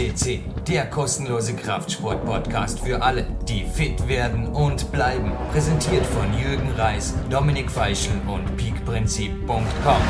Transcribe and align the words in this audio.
CC, 0.00 0.40
der 0.66 0.86
kostenlose 0.86 1.54
Kraftsport-Podcast 1.54 2.80
für 2.80 3.02
alle, 3.02 3.26
die 3.46 3.64
fit 3.64 4.08
werden 4.08 4.46
und 4.46 4.90
bleiben. 4.92 5.30
Präsentiert 5.52 6.06
von 6.06 6.24
Jürgen 6.32 6.70
Reis, 6.70 7.14
Dominik 7.28 7.70
Feischl 7.70 8.12
und 8.26 8.56
peakprinzip.com. 8.56 10.02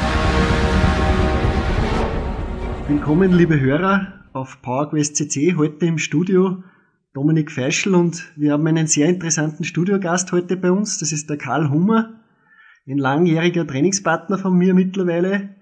Willkommen, 2.87 3.33
liebe 3.33 3.59
Hörer, 3.59 4.13
auf 4.33 4.63
PowerQuest 4.63 5.17
CC. 5.17 5.57
Heute 5.57 5.87
im 5.87 5.99
Studio 5.99 6.63
Dominik 7.13 7.51
Feischl 7.51 7.97
und 7.97 8.31
wir 8.37 8.53
haben 8.53 8.69
einen 8.69 8.87
sehr 8.87 9.09
interessanten 9.09 9.65
Studiogast 9.65 10.31
heute 10.31 10.57
bei 10.57 10.71
uns. 10.71 10.99
Das 10.99 11.11
ist 11.11 11.29
der 11.29 11.37
Karl 11.37 11.69
Hummer, 11.69 12.21
ein 12.87 12.99
langjähriger 12.99 13.67
Trainingspartner 13.67 14.39
von 14.39 14.57
mir 14.57 14.73
mittlerweile. 14.73 15.57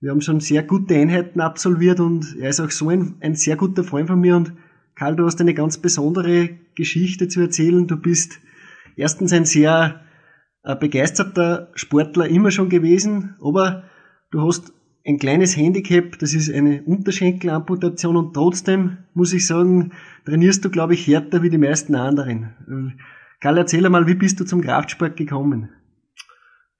Wir 0.00 0.10
haben 0.10 0.20
schon 0.20 0.40
sehr 0.40 0.62
gute 0.62 0.94
Einheiten 0.94 1.40
absolviert 1.40 2.00
und 2.00 2.36
er 2.38 2.50
ist 2.50 2.60
auch 2.60 2.70
so 2.70 2.88
ein, 2.90 3.16
ein 3.20 3.34
sehr 3.34 3.56
guter 3.56 3.84
Freund 3.84 4.08
von 4.08 4.20
mir. 4.20 4.36
Und 4.36 4.52
Karl, 4.94 5.16
du 5.16 5.24
hast 5.24 5.40
eine 5.40 5.54
ganz 5.54 5.78
besondere 5.78 6.50
Geschichte 6.74 7.28
zu 7.28 7.40
erzählen. 7.40 7.86
Du 7.86 7.96
bist 7.96 8.40
erstens 8.96 9.32
ein 9.32 9.44
sehr 9.44 10.04
äh, 10.62 10.76
begeisterter 10.76 11.70
Sportler 11.74 12.28
immer 12.28 12.50
schon 12.50 12.68
gewesen, 12.68 13.36
aber 13.40 13.84
du 14.30 14.42
hast 14.42 14.72
ein 15.06 15.18
kleines 15.18 15.56
Handicap, 15.56 16.18
das 16.18 16.32
ist 16.32 16.52
eine 16.52 16.82
Unterschenkelamputation 16.82 18.16
und 18.16 18.32
trotzdem 18.32 18.98
muss 19.12 19.34
ich 19.34 19.46
sagen, 19.46 19.92
trainierst 20.24 20.64
du, 20.64 20.70
glaube 20.70 20.94
ich, 20.94 21.06
härter 21.06 21.42
wie 21.42 21.50
die 21.50 21.58
meisten 21.58 21.94
anderen. 21.94 22.94
Karl, 23.40 23.58
erzähl 23.58 23.84
einmal, 23.84 24.06
wie 24.06 24.14
bist 24.14 24.40
du 24.40 24.44
zum 24.44 24.62
Kraftsport 24.62 25.16
gekommen? 25.16 25.68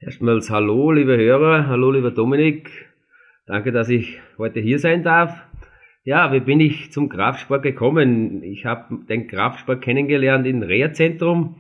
Erstmals 0.00 0.50
hallo, 0.50 0.90
liebe 0.90 1.16
Hörer, 1.16 1.66
hallo, 1.66 1.90
lieber 1.90 2.10
Dominik. 2.10 2.70
Danke, 3.46 3.72
dass 3.72 3.90
ich 3.90 4.20
heute 4.38 4.60
hier 4.60 4.78
sein 4.78 5.02
darf. 5.02 5.42
Ja, 6.02 6.32
wie 6.32 6.40
bin 6.40 6.60
ich 6.60 6.92
zum 6.92 7.10
Kraftsport 7.10 7.62
gekommen? 7.62 8.42
Ich 8.42 8.64
habe 8.64 9.04
den 9.06 9.26
Kraftsport 9.26 9.82
kennengelernt 9.82 10.46
im 10.46 10.62
Reha-Zentrum. 10.62 11.56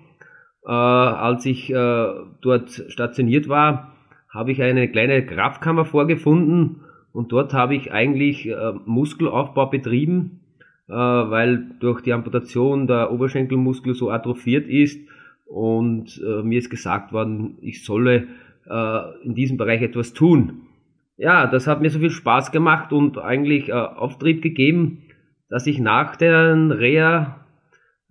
Äh, 0.66 0.70
als 0.70 1.44
ich 1.44 1.70
äh, 1.70 2.06
dort 2.40 2.70
stationiert 2.88 3.50
war, 3.50 3.92
habe 4.30 4.52
ich 4.52 4.62
eine 4.62 4.88
kleine 4.88 5.26
Kraftkammer 5.26 5.84
vorgefunden 5.84 6.80
und 7.12 7.32
dort 7.32 7.52
habe 7.52 7.74
ich 7.74 7.92
eigentlich 7.92 8.48
äh, 8.48 8.72
Muskelaufbau 8.86 9.66
betrieben, 9.66 10.40
äh, 10.88 10.94
weil 10.94 11.76
durch 11.80 12.00
die 12.00 12.14
Amputation 12.14 12.86
der 12.86 13.12
Oberschenkelmuskel 13.12 13.94
so 13.94 14.10
atrophiert 14.10 14.68
ist 14.68 15.06
und 15.44 16.18
äh, 16.26 16.42
mir 16.42 16.58
ist 16.58 16.70
gesagt 16.70 17.12
worden, 17.12 17.58
ich 17.60 17.84
solle 17.84 18.28
äh, 18.70 19.00
in 19.22 19.34
diesem 19.34 19.58
Bereich 19.58 19.82
etwas 19.82 20.14
tun 20.14 20.62
ja, 21.16 21.46
das 21.46 21.66
hat 21.66 21.80
mir 21.80 21.90
so 21.90 21.98
viel 21.98 22.10
Spaß 22.10 22.52
gemacht 22.52 22.92
und 22.92 23.18
eigentlich 23.18 23.68
äh, 23.68 23.72
Auftrieb 23.72 24.42
gegeben, 24.42 25.02
dass 25.48 25.66
ich 25.66 25.78
nach 25.78 26.16
der 26.16 26.54
Reha 26.70 27.44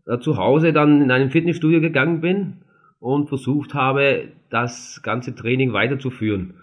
äh, 0.05 0.19
zu 0.19 0.37
Hause 0.37 0.73
dann 0.73 1.01
in 1.01 1.11
einem 1.11 1.29
Fitnessstudio 1.29 1.81
gegangen 1.81 2.21
bin 2.21 2.63
und 2.99 3.27
versucht 3.27 3.73
habe, 3.73 4.29
das 4.49 5.01
ganze 5.03 5.35
Training 5.35 5.73
weiterzuführen. 5.73 6.55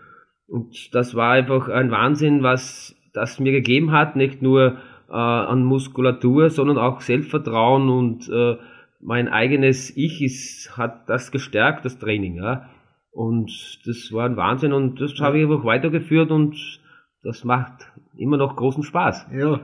Und 0.47 0.95
das 0.95 1.15
war 1.15 1.33
einfach 1.33 1.69
ein 1.69 1.91
Wahnsinn, 1.91 2.43
was 2.43 2.97
das 3.13 3.41
mir 3.41 3.53
gegeben 3.53 3.93
hat, 3.93 4.17
nicht 4.17 4.43
nur 4.43 4.79
äh, 5.09 5.13
an 5.13 5.65
Muskulatur, 5.65 6.51
sondern 6.51 6.79
auch 6.79 7.01
Selbstvertrauen 7.01 7.89
und 7.89 8.29
äh, 8.29 8.57
mein 9.01 9.29
eigenes 9.29 9.97
Ich 9.97 10.23
ist, 10.23 10.77
hat 10.77 11.09
das 11.09 11.33
gestärkt, 11.33 11.85
das 11.85 11.99
Training. 11.99 12.37
Ja. 12.37 12.69
Und 13.11 13.51
das 13.87 14.13
war 14.13 14.27
ein 14.27 14.37
Wahnsinn 14.37 14.73
und 14.73 15.01
das 15.01 15.19
habe 15.21 15.39
ich 15.39 15.45
einfach 15.45 15.65
weitergeführt 15.65 16.31
und 16.31 16.57
das 17.23 17.45
macht 17.45 17.91
immer 18.17 18.37
noch 18.37 18.57
großen 18.57 18.83
Spaß. 18.83 19.27
Ja. 19.33 19.61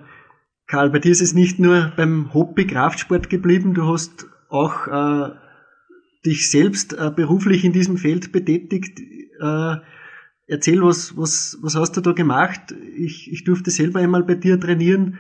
Karl, 0.67 0.91
bei 0.91 0.99
dir 0.99 1.13
ist 1.13 1.23
es 1.23 1.33
nicht 1.33 1.59
nur 1.59 1.93
beim 1.97 2.35
Hobby 2.35 2.67
Kraftsport 2.67 3.31
geblieben, 3.31 3.75
du 3.75 3.87
hast 3.87 4.27
auch 4.49 4.89
äh, 4.89 5.31
dich 6.25 6.51
selbst 6.51 6.93
äh, 6.93 7.13
beruflich 7.15 7.65
in 7.65 7.73
diesem 7.73 7.97
Feld 7.97 8.33
betätigt. 8.33 8.99
Äh, 9.41 9.77
erzähl, 10.49 10.83
was, 10.83 11.17
was, 11.17 11.57
was 11.63 11.77
hast 11.77 11.97
du 11.97 12.01
da 12.01 12.13
gemacht? 12.13 12.75
Ich, 12.97 13.31
ich 13.31 13.45
durfte 13.45 13.71
selber 13.71 14.01
einmal 14.01 14.25
bei 14.25 14.35
dir 14.35 14.59
trainieren. 14.59 15.19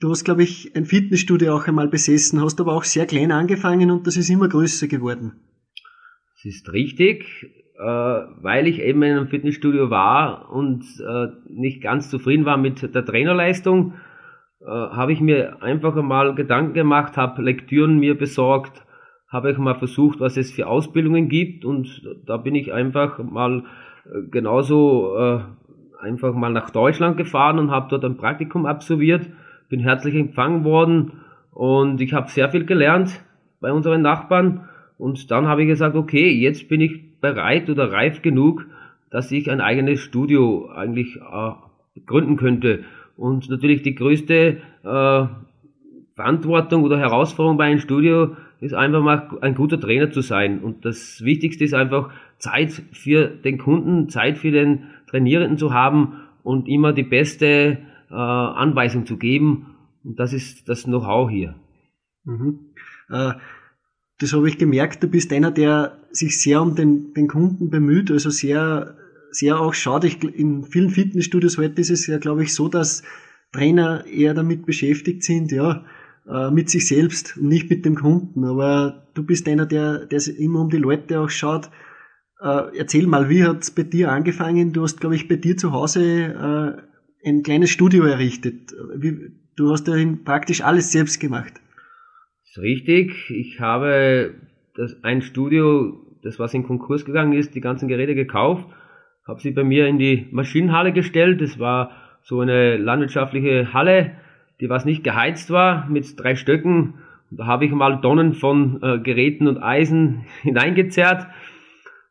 Du 0.00 0.10
hast, 0.10 0.24
glaube 0.24 0.42
ich, 0.42 0.74
ein 0.74 0.84
Fitnessstudio 0.84 1.54
auch 1.54 1.68
einmal 1.68 1.86
besessen, 1.86 2.42
hast 2.42 2.60
aber 2.60 2.72
auch 2.72 2.82
sehr 2.82 3.06
klein 3.06 3.30
angefangen 3.30 3.92
und 3.92 4.08
das 4.08 4.16
ist 4.16 4.30
immer 4.30 4.48
größer 4.48 4.88
geworden. 4.88 5.40
Das 6.44 6.54
ist 6.54 6.72
richtig, 6.72 7.46
äh, 7.78 7.84
weil 7.84 8.66
ich 8.66 8.80
eben 8.80 9.00
in 9.04 9.16
einem 9.16 9.28
Fitnessstudio 9.28 9.90
war 9.90 10.50
und 10.50 10.82
äh, 11.00 11.28
nicht 11.48 11.80
ganz 11.80 12.10
zufrieden 12.10 12.44
war 12.44 12.56
mit 12.56 12.94
der 12.94 13.04
Trainerleistung, 13.04 13.94
äh, 14.60 14.66
habe 14.66 15.12
ich 15.12 15.20
mir 15.20 15.62
einfach 15.62 15.96
einmal 15.96 16.34
Gedanken 16.34 16.74
gemacht, 16.74 17.16
habe 17.16 17.42
Lektüren 17.42 18.00
mir 18.00 18.18
besorgt, 18.18 18.84
habe 19.28 19.52
ich 19.52 19.58
mal 19.58 19.76
versucht, 19.76 20.18
was 20.18 20.36
es 20.36 20.50
für 20.50 20.66
Ausbildungen 20.66 21.28
gibt 21.28 21.64
und 21.64 22.02
da 22.26 22.38
bin 22.38 22.56
ich 22.56 22.72
einfach 22.72 23.18
mal 23.22 23.62
genauso 24.30 25.16
einfach 26.00 26.34
mal 26.34 26.52
nach 26.52 26.70
Deutschland 26.70 27.16
gefahren 27.16 27.58
und 27.58 27.70
habe 27.70 27.86
dort 27.88 28.04
ein 28.04 28.16
Praktikum 28.16 28.66
absolviert, 28.66 29.30
bin 29.70 29.80
herzlich 29.80 30.16
empfangen 30.16 30.64
worden 30.64 31.12
und 31.52 32.00
ich 32.00 32.12
habe 32.12 32.28
sehr 32.28 32.50
viel 32.50 32.66
gelernt 32.66 33.24
bei 33.60 33.72
unseren 33.72 34.02
Nachbarn 34.02 34.68
und 35.02 35.32
dann 35.32 35.48
habe 35.48 35.62
ich 35.62 35.66
gesagt, 35.66 35.96
okay, 35.96 36.30
jetzt 36.30 36.68
bin 36.68 36.80
ich 36.80 37.18
bereit 37.20 37.68
oder 37.68 37.90
reif 37.90 38.22
genug, 38.22 38.66
dass 39.10 39.32
ich 39.32 39.50
ein 39.50 39.60
eigenes 39.60 39.98
Studio 39.98 40.68
eigentlich 40.68 41.16
äh, 41.16 42.00
gründen 42.06 42.36
könnte. 42.36 42.84
Und 43.16 43.50
natürlich 43.50 43.82
die 43.82 43.96
größte 43.96 44.58
äh, 44.84 45.26
Verantwortung 46.14 46.84
oder 46.84 47.00
Herausforderung 47.00 47.56
bei 47.56 47.64
einem 47.64 47.80
Studio 47.80 48.36
ist 48.60 48.74
einfach 48.74 49.02
mal 49.02 49.28
ein 49.40 49.56
guter 49.56 49.80
Trainer 49.80 50.12
zu 50.12 50.20
sein. 50.20 50.60
Und 50.60 50.84
das 50.84 51.24
Wichtigste 51.24 51.64
ist 51.64 51.74
einfach 51.74 52.12
Zeit 52.38 52.70
für 52.92 53.26
den 53.26 53.58
Kunden, 53.58 54.08
Zeit 54.08 54.38
für 54.38 54.52
den 54.52 54.84
Trainierenden 55.08 55.58
zu 55.58 55.74
haben 55.74 56.20
und 56.44 56.68
immer 56.68 56.92
die 56.92 57.02
beste 57.02 57.78
äh, 58.08 58.14
Anweisung 58.14 59.04
zu 59.04 59.16
geben. 59.16 59.74
Und 60.04 60.20
das 60.20 60.32
ist 60.32 60.68
das 60.68 60.84
Know-how 60.84 61.28
hier. 61.28 61.56
Mhm. 62.22 62.60
Äh, 63.10 63.32
das 64.18 64.32
habe 64.32 64.48
ich 64.48 64.58
gemerkt, 64.58 65.02
du 65.02 65.08
bist 65.08 65.32
einer, 65.32 65.50
der 65.50 65.98
sich 66.12 66.40
sehr 66.40 66.62
um 66.62 66.74
den, 66.74 67.12
den 67.14 67.28
Kunden 67.28 67.70
bemüht, 67.70 68.10
also 68.10 68.30
sehr, 68.30 68.96
sehr 69.30 69.58
auch 69.58 69.74
schaut. 69.74 70.04
Ich, 70.04 70.22
in 70.22 70.64
vielen 70.64 70.90
Fitnessstudios 70.90 71.58
heute 71.58 71.80
ist 71.80 71.90
es 71.90 72.06
ja, 72.06 72.18
glaube 72.18 72.44
ich, 72.44 72.54
so, 72.54 72.68
dass 72.68 73.02
Trainer 73.52 74.06
eher 74.06 74.34
damit 74.34 74.64
beschäftigt 74.66 75.24
sind, 75.24 75.50
ja, 75.52 75.84
äh, 76.28 76.50
mit 76.50 76.70
sich 76.70 76.86
selbst 76.86 77.36
und 77.36 77.48
nicht 77.48 77.68
mit 77.68 77.84
dem 77.84 77.96
Kunden. 77.96 78.44
Aber 78.44 79.08
du 79.14 79.24
bist 79.24 79.48
einer, 79.48 79.66
der, 79.66 80.06
der 80.06 80.20
immer 80.38 80.60
um 80.60 80.70
die 80.70 80.78
Leute 80.78 81.20
auch 81.20 81.30
schaut. 81.30 81.70
Äh, 82.40 82.78
erzähl 82.78 83.06
mal, 83.06 83.28
wie 83.28 83.44
hat 83.44 83.62
es 83.62 83.70
bei 83.70 83.82
dir 83.82 84.12
angefangen? 84.12 84.72
Du 84.72 84.82
hast, 84.82 85.00
glaube 85.00 85.16
ich, 85.16 85.28
bei 85.28 85.36
dir 85.36 85.56
zu 85.56 85.72
Hause 85.72 86.02
äh, 87.24 87.28
ein 87.28 87.42
kleines 87.42 87.70
Studio 87.70 88.04
errichtet. 88.04 88.72
Du 89.56 89.70
hast 89.70 89.86
ja 89.88 89.96
praktisch 90.24 90.62
alles 90.62 90.92
selbst 90.92 91.20
gemacht 91.20 91.61
ist 92.52 92.62
richtig. 92.62 93.30
Ich 93.30 93.60
habe 93.60 94.34
das, 94.76 95.02
ein 95.02 95.22
Studio, 95.22 96.04
das 96.22 96.38
was 96.38 96.52
in 96.52 96.64
Konkurs 96.64 97.06
gegangen 97.06 97.32
ist, 97.32 97.54
die 97.54 97.62
ganzen 97.62 97.88
Geräte 97.88 98.14
gekauft, 98.14 98.66
habe 99.26 99.40
sie 99.40 99.52
bei 99.52 99.64
mir 99.64 99.86
in 99.86 99.98
die 99.98 100.26
Maschinenhalle 100.32 100.92
gestellt. 100.92 101.40
Das 101.40 101.58
war 101.58 101.92
so 102.22 102.40
eine 102.40 102.76
landwirtschaftliche 102.76 103.72
Halle, 103.72 104.12
die 104.60 104.68
was 104.68 104.84
nicht 104.84 105.02
geheizt 105.02 105.50
war, 105.50 105.88
mit 105.88 106.06
drei 106.22 106.34
Stöcken. 106.34 106.94
Und 107.30 107.40
da 107.40 107.46
habe 107.46 107.64
ich 107.64 107.72
mal 107.72 108.02
Tonnen 108.02 108.34
von 108.34 108.82
äh, 108.82 108.98
Geräten 108.98 109.48
und 109.48 109.62
Eisen 109.62 110.26
hineingezerrt 110.42 111.26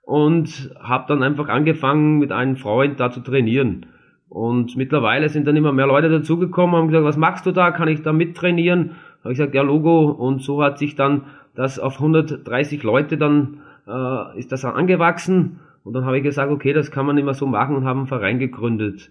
und 0.02 0.76
habe 0.80 1.06
dann 1.08 1.22
einfach 1.22 1.50
angefangen, 1.50 2.18
mit 2.18 2.32
einem 2.32 2.56
Freund 2.56 3.00
da 3.00 3.12
zu 3.12 3.20
trainieren. 3.20 3.86
Und 4.28 4.76
mittlerweile 4.76 5.30
sind 5.30 5.46
dann 5.46 5.58
immer 5.58 5.74
mehr 5.74 5.88
Leute 5.88 6.10
dazugekommen, 6.10 6.76
haben 6.76 6.88
gesagt, 6.88 7.06
was 7.06 7.18
machst 7.18 7.46
du 7.46 7.52
da? 7.52 7.70
Kann 7.72 7.90
ich 7.90 8.02
da 8.02 8.12
mittrainieren? 8.12 8.96
Habe 9.24 9.34
ich 9.34 9.38
gesagt, 9.38 9.56
ja 9.56 9.62
Logo 9.62 10.10
und 10.12 10.42
so 10.42 10.64
hat 10.64 10.78
sich 10.78 10.96
dann 10.96 11.24
das 11.56 11.80
auf 11.80 11.96
130 11.96 12.84
Leute 12.84 13.18
dann 13.18 13.62
äh, 13.88 14.40
ist 14.40 14.52
das 14.52 14.66
angewachsen 14.66 15.60
und 15.84 15.94
dann 15.94 16.06
habe 16.06 16.18
ich 16.18 16.24
gesagt, 16.24 16.52
okay, 16.52 16.74
das 16.74 16.92
kann 16.92 17.06
man 17.06 17.18
immer 17.18 17.34
so 17.34 17.48
machen 17.48 17.76
und 17.76 17.86
haben 17.86 18.00
einen 18.00 18.08
Verein 18.08 18.40
gegründet. 18.40 19.10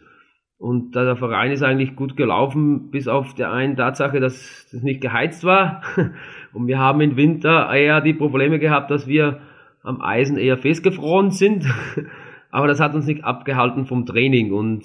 Und 0.60 0.94
der 0.94 1.16
Verein 1.16 1.52
ist 1.52 1.62
eigentlich 1.62 1.96
gut 1.96 2.18
gelaufen, 2.18 2.90
bis 2.90 3.08
auf 3.08 3.34
der 3.34 3.50
einen 3.50 3.76
Tatsache, 3.76 4.20
dass 4.20 4.68
das 4.70 4.82
nicht 4.82 5.00
geheizt 5.00 5.42
war. 5.42 5.80
Und 6.52 6.66
wir 6.66 6.78
haben 6.78 7.00
im 7.00 7.16
Winter 7.16 7.72
eher 7.72 8.02
die 8.02 8.12
Probleme 8.12 8.58
gehabt, 8.58 8.90
dass 8.90 9.06
wir 9.06 9.40
am 9.82 10.02
Eisen 10.02 10.36
eher 10.36 10.58
festgefroren 10.58 11.30
sind. 11.30 11.64
Aber 12.50 12.66
das 12.66 12.78
hat 12.78 12.94
uns 12.94 13.06
nicht 13.06 13.24
abgehalten 13.24 13.86
vom 13.86 14.04
Training. 14.04 14.52
Und 14.52 14.84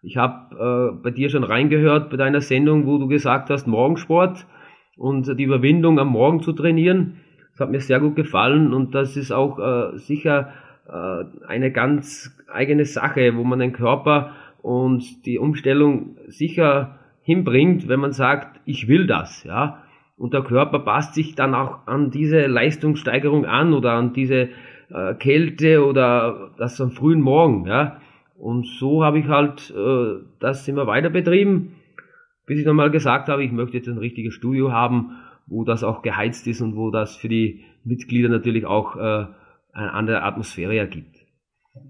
ich 0.00 0.16
habe 0.16 0.92
äh, 0.94 1.02
bei 1.02 1.10
dir 1.10 1.28
schon 1.28 1.42
reingehört 1.42 2.08
bei 2.08 2.16
deiner 2.16 2.40
Sendung, 2.40 2.86
wo 2.86 2.96
du 2.98 3.08
gesagt 3.08 3.50
hast, 3.50 3.66
Morgensport 3.66 4.46
und 4.96 5.38
die 5.38 5.44
Überwindung 5.44 5.98
am 5.98 6.08
Morgen 6.08 6.42
zu 6.42 6.52
trainieren. 6.52 7.16
Das 7.52 7.60
hat 7.60 7.70
mir 7.70 7.80
sehr 7.80 8.00
gut 8.00 8.16
gefallen 8.16 8.72
und 8.72 8.94
das 8.94 9.16
ist 9.16 9.32
auch 9.32 9.58
äh, 9.58 9.98
sicher 9.98 10.52
äh, 10.88 11.24
eine 11.46 11.70
ganz 11.72 12.36
eigene 12.52 12.84
Sache, 12.84 13.36
wo 13.36 13.44
man 13.44 13.58
den 13.58 13.72
Körper 13.72 14.32
und 14.62 15.26
die 15.26 15.38
Umstellung 15.38 16.16
sicher 16.26 16.98
hinbringt, 17.22 17.88
wenn 17.88 18.00
man 18.00 18.12
sagt, 18.12 18.60
ich 18.64 18.88
will 18.88 19.06
das, 19.06 19.44
ja. 19.44 19.82
Und 20.16 20.32
der 20.32 20.42
Körper 20.42 20.78
passt 20.78 21.14
sich 21.14 21.34
dann 21.34 21.54
auch 21.54 21.86
an 21.86 22.10
diese 22.10 22.46
Leistungssteigerung 22.46 23.44
an 23.44 23.74
oder 23.74 23.92
an 23.92 24.12
diese 24.12 24.48
äh, 24.88 25.14
Kälte 25.18 25.84
oder 25.84 26.52
das 26.56 26.80
am 26.80 26.90
frühen 26.90 27.20
Morgen, 27.20 27.66
ja. 27.66 28.00
Und 28.38 28.66
so 28.66 29.02
habe 29.04 29.18
ich 29.18 29.28
halt 29.28 29.72
äh, 29.76 30.22
das 30.40 30.68
immer 30.68 30.86
weiter 30.86 31.10
betrieben, 31.10 31.75
bis 32.46 32.60
ich 32.60 32.64
dann 32.64 32.76
mal 32.76 32.90
gesagt 32.90 33.28
habe, 33.28 33.44
ich 33.44 33.52
möchte 33.52 33.76
jetzt 33.76 33.88
ein 33.88 33.98
richtiges 33.98 34.34
Studio 34.34 34.72
haben, 34.72 35.16
wo 35.46 35.64
das 35.64 35.84
auch 35.84 36.02
geheizt 36.02 36.46
ist 36.46 36.60
und 36.60 36.76
wo 36.76 36.90
das 36.90 37.16
für 37.16 37.28
die 37.28 37.64
Mitglieder 37.84 38.28
natürlich 38.28 38.64
auch 38.64 38.96
äh, 38.96 39.26
eine 39.72 39.92
andere 39.92 40.22
Atmosphäre 40.22 40.76
ergibt. 40.76 41.16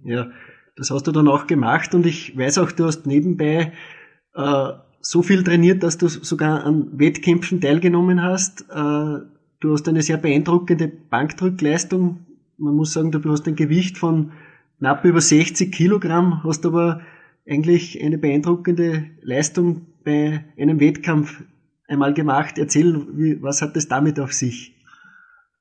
Ja, 0.04 0.30
das 0.76 0.90
hast 0.90 1.06
du 1.06 1.12
dann 1.12 1.28
auch 1.28 1.46
gemacht 1.46 1.94
und 1.94 2.04
ich 2.06 2.36
weiß 2.36 2.58
auch, 2.58 2.72
du 2.72 2.84
hast 2.84 3.06
nebenbei 3.06 3.72
äh, 4.34 4.72
so 5.00 5.22
viel 5.22 5.44
trainiert, 5.44 5.82
dass 5.82 5.98
du 5.98 6.08
sogar 6.08 6.64
an 6.64 6.98
Wettkämpfen 6.98 7.60
teilgenommen 7.60 8.22
hast. 8.22 8.62
Äh, 8.70 9.20
du 9.60 9.72
hast 9.72 9.88
eine 9.88 10.02
sehr 10.02 10.16
beeindruckende 10.16 10.88
Bankdrückleistung. 10.88 12.26
Man 12.58 12.74
muss 12.74 12.92
sagen, 12.92 13.12
du 13.12 13.22
hast 13.30 13.46
ein 13.46 13.56
Gewicht 13.56 13.98
von 13.98 14.32
knapp 14.78 15.04
über 15.04 15.20
60 15.20 15.72
Kilogramm, 15.72 16.42
hast 16.44 16.66
aber 16.66 17.00
eigentlich 17.48 18.02
eine 18.02 18.18
beeindruckende 18.18 19.06
Leistung 19.22 19.86
bei 20.06 20.44
einem 20.56 20.80
Wettkampf 20.80 21.42
einmal 21.88 22.14
gemacht. 22.14 22.58
Erzähl, 22.58 23.06
wie, 23.12 23.42
was 23.42 23.60
hat 23.60 23.76
es 23.76 23.88
damit 23.88 24.18
auf 24.18 24.32
sich? 24.32 24.72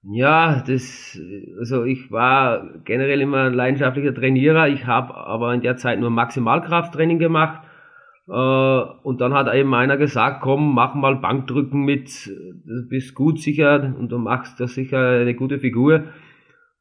Ja, 0.03 0.63
das, 0.65 1.19
also 1.57 1.83
ich 1.83 2.11
war 2.11 2.69
generell 2.85 3.21
immer 3.21 3.45
ein 3.45 3.53
leidenschaftlicher 3.53 4.13
Trainierer. 4.13 4.69
Ich 4.69 4.85
habe 4.85 5.15
aber 5.15 5.53
in 5.53 5.61
der 5.61 5.77
Zeit 5.77 5.99
nur 5.99 6.11
Maximalkrafttraining 6.11 7.17
gemacht. 7.17 7.67
Äh, 8.27 8.31
und 8.31 9.19
dann 9.19 9.33
hat 9.33 9.51
eben 9.53 9.73
einer 9.73 9.97
gesagt, 9.97 10.41
komm, 10.41 10.75
mach 10.75 10.93
mal 10.93 11.15
Bankdrücken 11.15 11.83
mit, 11.83 12.27
du 12.27 12.87
bist 12.87 13.15
gut 13.15 13.39
sicher 13.39 13.95
und 13.97 14.11
du 14.11 14.19
machst 14.19 14.59
da 14.59 14.67
sicher 14.67 15.21
eine 15.21 15.33
gute 15.33 15.57
Figur. 15.57 16.03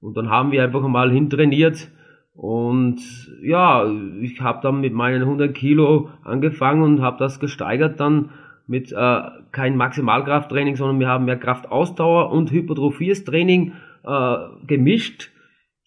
Und 0.00 0.19
dann 0.19 0.28
haben 0.28 0.52
wir 0.52 0.62
einfach 0.62 0.87
mal 0.87 1.10
hintrainiert. 1.10 1.90
Und 2.34 3.00
ja, 3.42 3.86
ich 4.20 4.40
habe 4.40 4.60
dann 4.62 4.81
mit 4.81 4.92
meinen 4.92 5.22
100 5.22 5.54
Kilo 5.54 6.10
angefangen 6.25 6.82
und 6.82 7.02
habe 7.02 7.19
das 7.19 7.38
gesteigert 7.38 8.00
dann 8.00 8.31
mit 8.66 8.92
äh, 8.92 9.20
kein 9.52 9.76
Maximalkrafttraining, 9.76 10.76
sondern 10.76 10.98
wir 10.98 11.08
haben 11.08 11.26
mehr 11.26 11.38
Kraftausdauer 11.38 12.32
und 12.32 12.50
Hypertrophies 12.50 13.25
Training 13.25 13.72
äh, 14.04 14.36
gemischt. 14.66 15.31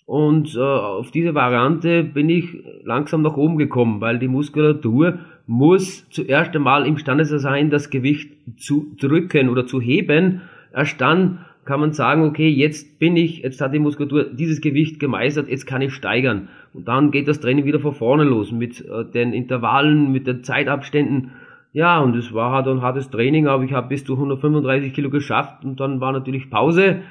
Und 0.05 0.55
äh, 0.55 0.59
auf 0.59 1.11
diese 1.11 1.35
Variante 1.35 2.03
bin 2.03 2.29
ich 2.29 2.63
langsam 2.83 3.23
nach 3.23 3.35
oben 3.35 3.57
gekommen, 3.57 3.99
weil 3.99 4.19
die 4.19 4.29
Muskulatur 4.29 5.19
muss 5.47 6.09
zuerst 6.09 6.55
einmal 6.55 6.85
imstande 6.87 7.25
sein, 7.25 7.69
das 7.69 7.89
Gewicht 7.89 8.31
zu 8.57 8.95
drücken 8.97 9.49
oder 9.49 9.65
zu 9.65 9.81
heben. 9.81 10.41
Erst 10.73 11.01
dann 11.01 11.45
kann 11.67 11.79
man 11.79 11.93
sagen, 11.93 12.23
okay, 12.23 12.49
jetzt 12.49 12.97
bin 12.97 13.15
ich, 13.15 13.39
jetzt 13.43 13.61
hat 13.61 13.73
die 13.73 13.79
Muskulatur 13.79 14.23
dieses 14.23 14.61
Gewicht 14.61 14.99
gemeistert, 14.99 15.47
jetzt 15.47 15.67
kann 15.67 15.83
ich 15.83 15.93
steigern. 15.93 16.49
Und 16.73 16.87
dann 16.87 17.11
geht 17.11 17.27
das 17.27 17.39
Training 17.39 17.65
wieder 17.65 17.79
von 17.79 17.93
vorne 17.93 18.23
los 18.23 18.51
mit 18.51 18.81
äh, 18.81 19.05
den 19.05 19.33
Intervallen, 19.33 20.11
mit 20.11 20.25
den 20.25 20.43
Zeitabständen 20.43 21.31
ja, 21.77 21.99
und 21.99 22.15
es 22.15 22.33
war 22.33 22.53
halt 22.53 22.67
ein 22.67 22.81
hartes 22.81 23.11
Training, 23.11 23.45
aber 23.45 23.63
ich 23.63 23.71
habe 23.71 23.89
bis 23.89 24.03
zu 24.03 24.13
135 24.13 24.93
Kilo 24.93 25.11
geschafft 25.11 25.63
und 25.63 25.79
dann 25.79 26.01
war 26.01 26.11
natürlich 26.11 26.49
Pause. 26.49 27.01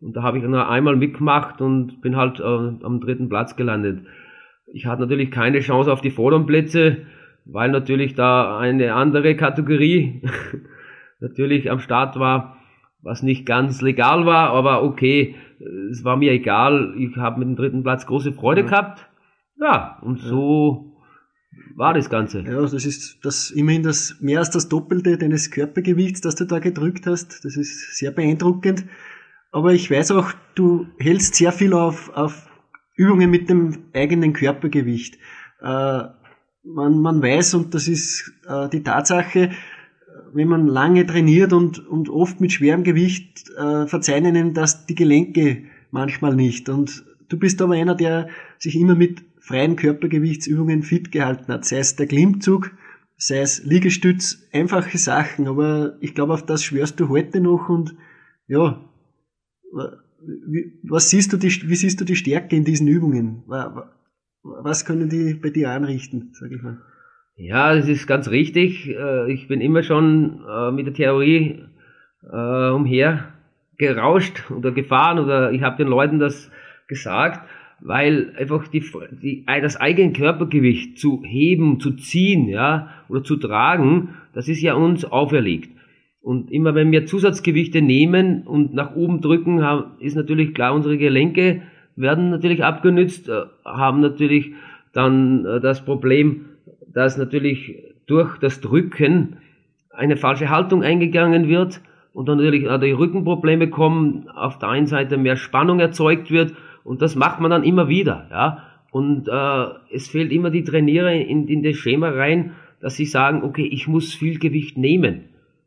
Und 0.00 0.16
da 0.16 0.24
habe 0.24 0.38
ich 0.38 0.44
nur 0.44 0.68
einmal 0.68 0.96
mitgemacht 0.96 1.60
und 1.60 2.00
bin 2.00 2.16
halt 2.16 2.40
äh, 2.40 2.42
am 2.42 3.00
dritten 3.00 3.28
Platz 3.28 3.54
gelandet. 3.54 4.00
Ich 4.72 4.86
hatte 4.86 5.02
natürlich 5.02 5.30
keine 5.30 5.60
Chance 5.60 5.92
auf 5.92 6.00
die 6.00 6.10
vorderen 6.10 6.46
Plätze, 6.46 7.06
weil 7.44 7.70
natürlich 7.70 8.16
da 8.16 8.58
eine 8.58 8.94
andere 8.94 9.36
Kategorie 9.36 10.22
natürlich 11.20 11.70
am 11.70 11.78
Start 11.78 12.18
war, 12.18 12.57
was 13.02 13.22
nicht 13.22 13.46
ganz 13.46 13.80
legal 13.80 14.26
war, 14.26 14.50
aber 14.50 14.82
okay, 14.82 15.36
es 15.90 16.04
war 16.04 16.16
mir 16.16 16.32
egal. 16.32 16.94
Ich 16.98 17.16
habe 17.16 17.40
mit 17.40 17.48
dem 17.48 17.56
dritten 17.56 17.82
Platz 17.82 18.06
große 18.06 18.32
Freude 18.32 18.62
ja. 18.62 18.66
gehabt. 18.66 19.08
Ja, 19.60 19.98
und 20.02 20.20
so 20.20 20.96
war 21.74 21.94
das 21.94 22.10
Ganze. 22.10 22.42
Ja, 22.42 22.60
das 22.60 22.84
ist 22.84 23.24
das 23.24 23.50
immerhin 23.50 23.82
das 23.82 24.16
mehr 24.20 24.38
als 24.38 24.50
das 24.50 24.68
Doppelte 24.68 25.16
deines 25.16 25.50
Körpergewichts, 25.50 26.20
das 26.20 26.36
du 26.36 26.44
da 26.44 26.58
gedrückt 26.58 27.06
hast. 27.06 27.44
Das 27.44 27.56
ist 27.56 27.96
sehr 27.96 28.10
beeindruckend. 28.10 28.84
Aber 29.50 29.72
ich 29.72 29.90
weiß 29.90 30.12
auch, 30.12 30.32
du 30.54 30.86
hältst 30.98 31.36
sehr 31.36 31.52
viel 31.52 31.72
auf, 31.72 32.10
auf 32.14 32.48
Übungen 32.96 33.30
mit 33.30 33.48
dem 33.48 33.78
eigenen 33.94 34.32
Körpergewicht. 34.32 35.16
Äh, 35.60 36.02
man, 36.64 37.00
man 37.00 37.22
weiß, 37.22 37.54
und 37.54 37.74
das 37.74 37.88
ist 37.88 38.32
äh, 38.46 38.68
die 38.68 38.82
Tatsache, 38.82 39.50
wenn 40.32 40.48
man 40.48 40.66
lange 40.66 41.06
trainiert 41.06 41.52
und, 41.52 41.86
und 41.86 42.08
oft 42.08 42.40
mit 42.40 42.52
schwerem 42.52 42.84
Gewicht, 42.84 43.50
äh, 43.56 43.86
verzeihen 43.86 44.26
einem 44.26 44.54
das 44.54 44.86
die 44.86 44.94
Gelenke 44.94 45.64
manchmal 45.90 46.34
nicht. 46.34 46.68
Und 46.68 47.04
du 47.28 47.38
bist 47.38 47.60
aber 47.62 47.74
einer, 47.74 47.94
der 47.94 48.28
sich 48.58 48.76
immer 48.76 48.94
mit 48.94 49.22
freien 49.40 49.76
Körpergewichtsübungen 49.76 50.82
fit 50.82 51.10
gehalten 51.10 51.52
hat, 51.52 51.64
sei 51.64 51.78
es 51.78 51.96
der 51.96 52.06
Klimmzug, 52.06 52.72
sei 53.16 53.40
es 53.40 53.64
Liegestütz, 53.64 54.46
einfache 54.52 54.98
Sachen, 54.98 55.48
aber 55.48 55.96
ich 56.00 56.14
glaube, 56.14 56.34
auf 56.34 56.44
das 56.44 56.62
schwörst 56.62 57.00
du 57.00 57.08
heute 57.08 57.40
noch 57.40 57.68
und 57.68 57.94
ja, 58.46 58.84
was 60.82 61.10
siehst 61.10 61.32
du 61.32 61.36
die, 61.36 61.48
wie 61.48 61.76
siehst 61.76 62.00
du 62.00 62.04
die 62.04 62.16
Stärke 62.16 62.56
in 62.56 62.64
diesen 62.64 62.88
Übungen? 62.88 63.42
Was 64.42 64.84
können 64.84 65.08
die 65.08 65.34
bei 65.34 65.50
dir 65.50 65.70
anrichten, 65.70 66.30
sag 66.32 66.50
ich 66.52 66.62
mal? 66.62 66.80
Ja, 67.38 67.72
das 67.72 67.88
ist 67.88 68.08
ganz 68.08 68.30
richtig. 68.30 68.88
Äh, 68.88 69.32
ich 69.32 69.46
bin 69.46 69.60
immer 69.60 69.84
schon 69.84 70.40
äh, 70.50 70.72
mit 70.72 70.86
der 70.86 70.94
Theorie 70.94 71.60
äh, 72.24 72.70
umher 72.70 73.28
gerauscht 73.76 74.50
oder 74.50 74.72
gefahren 74.72 75.20
oder 75.20 75.52
ich 75.52 75.62
habe 75.62 75.76
den 75.76 75.86
Leuten 75.86 76.18
das 76.18 76.50
gesagt 76.88 77.48
weil 77.80 78.32
einfach 78.36 78.66
die, 78.66 78.82
die, 79.22 79.46
das 79.46 79.76
eigene 79.76 80.12
Körpergewicht 80.12 80.98
zu 80.98 81.22
heben, 81.24 81.78
zu 81.78 81.92
ziehen, 81.92 82.48
ja, 82.48 82.90
oder 83.08 83.22
zu 83.22 83.36
tragen, 83.36 84.16
das 84.34 84.48
ist 84.48 84.60
ja 84.60 84.74
uns 84.74 85.04
auferlegt. 85.04 85.70
Und 86.20 86.50
immer 86.50 86.74
wenn 86.74 86.90
wir 86.90 87.06
Zusatzgewichte 87.06 87.80
nehmen 87.80 88.42
und 88.42 88.74
nach 88.74 88.96
oben 88.96 89.20
drücken, 89.20 89.64
ist 90.00 90.16
natürlich 90.16 90.54
klar, 90.54 90.74
unsere 90.74 90.98
Gelenke 90.98 91.62
werden 91.94 92.30
natürlich 92.30 92.64
abgenützt, 92.64 93.30
haben 93.64 94.00
natürlich 94.00 94.54
dann 94.92 95.44
das 95.44 95.84
Problem, 95.84 96.46
dass 96.98 97.16
natürlich 97.16 97.76
durch 98.06 98.38
das 98.38 98.60
Drücken 98.60 99.36
eine 99.90 100.16
falsche 100.16 100.50
Haltung 100.50 100.82
eingegangen 100.82 101.46
wird 101.46 101.80
und 102.12 102.28
dann 102.28 102.38
natürlich 102.38 102.66
die 102.80 102.90
Rückenprobleme 102.90 103.70
kommen, 103.70 104.28
auf 104.30 104.58
der 104.58 104.70
einen 104.70 104.86
Seite 104.86 105.16
mehr 105.16 105.36
Spannung 105.36 105.78
erzeugt 105.78 106.32
wird 106.32 106.54
und 106.82 107.00
das 107.00 107.14
macht 107.14 107.38
man 107.38 107.52
dann 107.52 107.62
immer 107.62 107.88
wieder, 107.88 108.26
ja. 108.32 108.64
Und 108.90 109.28
äh, 109.28 109.94
es 109.94 110.08
fehlt 110.08 110.32
immer 110.32 110.50
die 110.50 110.64
Trainierer 110.64 111.12
in, 111.12 111.46
in 111.46 111.62
das 111.62 111.76
Schema 111.76 112.08
rein, 112.08 112.54
dass 112.80 112.96
sie 112.96 113.04
sagen, 113.04 113.44
okay, 113.44 113.68
ich 113.70 113.86
muss 113.86 114.12
viel 114.14 114.40
Gewicht 114.40 114.76
nehmen. 114.76 115.26